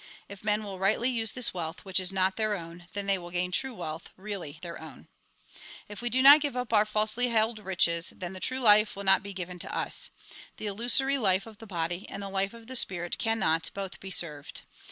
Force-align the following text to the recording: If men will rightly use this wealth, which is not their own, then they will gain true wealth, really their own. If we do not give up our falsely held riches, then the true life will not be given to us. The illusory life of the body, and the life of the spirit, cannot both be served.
If 0.27 0.43
men 0.43 0.63
will 0.63 0.79
rightly 0.79 1.11
use 1.11 1.31
this 1.33 1.53
wealth, 1.53 1.85
which 1.85 1.99
is 1.99 2.11
not 2.11 2.35
their 2.35 2.55
own, 2.55 2.87
then 2.93 3.05
they 3.05 3.19
will 3.19 3.29
gain 3.29 3.51
true 3.51 3.75
wealth, 3.75 4.09
really 4.17 4.57
their 4.63 4.81
own. 4.81 5.07
If 5.87 6.01
we 6.01 6.09
do 6.09 6.23
not 6.23 6.41
give 6.41 6.57
up 6.57 6.73
our 6.73 6.85
falsely 6.85 7.27
held 7.27 7.59
riches, 7.59 8.11
then 8.17 8.33
the 8.33 8.39
true 8.39 8.57
life 8.59 8.95
will 8.95 9.03
not 9.03 9.21
be 9.21 9.31
given 9.31 9.59
to 9.59 9.77
us. 9.77 10.09
The 10.57 10.65
illusory 10.65 11.19
life 11.19 11.45
of 11.45 11.59
the 11.59 11.67
body, 11.67 12.09
and 12.09 12.23
the 12.23 12.29
life 12.29 12.55
of 12.55 12.65
the 12.65 12.75
spirit, 12.75 13.19
cannot 13.19 13.69
both 13.75 13.99
be 13.99 14.09
served. 14.09 14.63